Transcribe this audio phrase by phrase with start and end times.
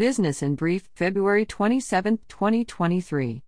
[0.00, 3.42] Business in Brief, February 27, 2023.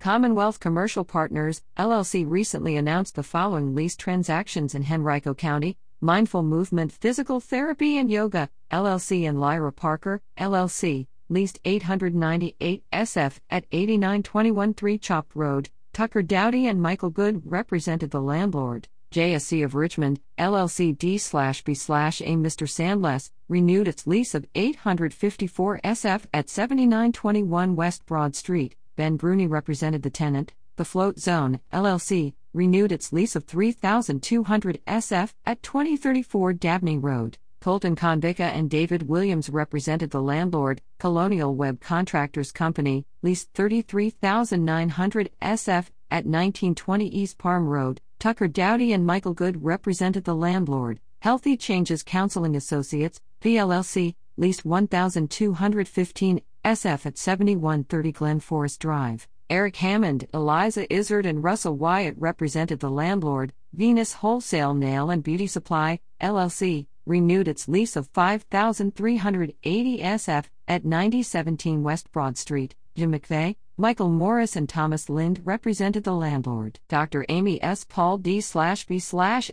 [0.00, 6.90] Commonwealth Commercial Partners, LLC recently announced the following lease transactions in Henrico County Mindful Movement
[6.90, 14.98] Physical Therapy and Yoga, LLC and Lyra Parker, LLC, leased 898 SF at 8921 3
[14.98, 15.70] Chopt Road.
[15.92, 18.88] Tucker Dowdy and Michael Good represented the landlord.
[19.14, 22.66] JSC of Richmond, LLC D B A Mr.
[22.68, 28.74] Sandless, renewed its lease of 854 SF at 7921 West Broad Street.
[28.96, 30.52] Ben Bruni represented the tenant.
[30.74, 37.38] The Float Zone, LLC, renewed its lease of 3200 SF at 2034 Dabney Road.
[37.60, 45.86] Colton Convica and David Williams represented the landlord, Colonial Webb Contractors Company, leased 33,900 SF
[46.10, 48.00] at 1920 East Palm Road.
[48.24, 56.40] Tucker Dowdy and Michael Good represented the landlord, Healthy Changes Counseling Associates, PLLC, leased 1,215
[56.64, 59.28] SF at 7130 Glen Forest Drive.
[59.50, 65.46] Eric Hammond, Eliza Izzard, and Russell Wyatt represented the landlord, Venus Wholesale Nail and Beauty
[65.46, 72.74] Supply, LLC, renewed its lease of 5,380 SF at 9017 West Broad Street.
[72.96, 76.78] Jim McVeigh, Michael Morris, and Thomas Lind represented the landlord.
[76.88, 77.26] Dr.
[77.28, 77.84] Amy S.
[77.84, 78.40] Paul D.
[78.86, 79.02] B.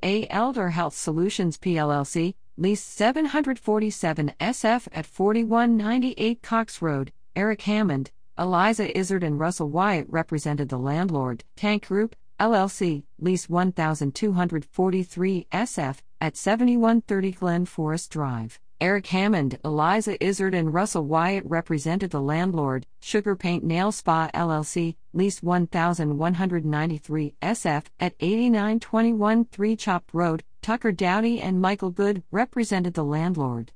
[0.04, 0.28] A.
[0.30, 7.12] Elder Health Solutions PLLC leased 747 SF at 4198 Cox Road.
[7.36, 11.44] Eric Hammond, Eliza Izzard, and Russell Wyatt represented the landlord.
[11.56, 18.60] Tank Group, LLC, lease 1243 SF at 7130 Glen Forest Drive.
[18.82, 24.96] Eric Hammond, Eliza Izzard, and Russell Wyatt represented the landlord, Sugar Paint Nail Spa LLC,
[25.14, 30.44] lease 1193 SF at 8921 3 Chopt Road.
[30.64, 33.72] Tucker Dowdy and Michael Good represented the landlord.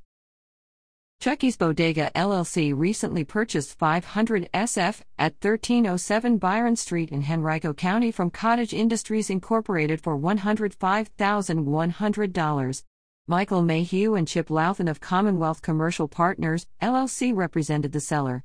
[1.19, 8.31] Chucky's Bodega LLC recently purchased 500 SF at 1307 Byron Street in Henrico County from
[8.31, 12.83] Cottage Industries Incorporated for $105,100.
[13.27, 18.43] Michael Mayhew and Chip Louthan of Commonwealth Commercial Partners LLC represented the seller.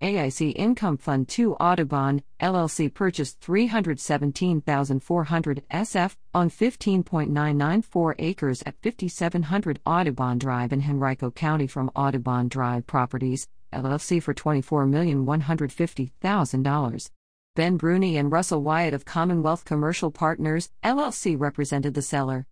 [0.00, 10.38] AIC Income Fund 2 Audubon, LLC purchased 317,400 SF on 15.994 acres at 5700 Audubon
[10.38, 17.10] Drive in Henrico County from Audubon Drive Properties, LLC for $24,150,000.
[17.56, 22.46] Ben Bruni and Russell Wyatt of Commonwealth Commercial Partners, LLC represented the seller.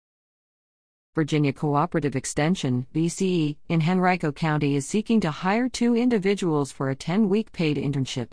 [1.16, 6.94] Virginia Cooperative Extension, VCE, in Henrico County is seeking to hire two individuals for a
[6.94, 8.32] 10 week paid internship.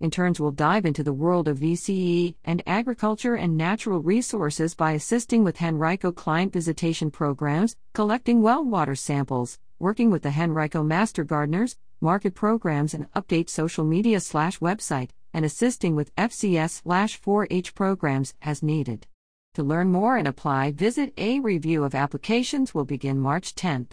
[0.00, 5.44] Interns will dive into the world of VCE and agriculture and natural resources by assisting
[5.44, 11.76] with Henrico client visitation programs, collecting well water samples, working with the Henrico Master Gardeners,
[12.00, 17.76] market programs and update social media slash website, and assisting with FCS slash 4 H
[17.76, 19.06] programs as needed.
[19.54, 23.90] To learn more and apply, visit A review of applications will begin March 10th.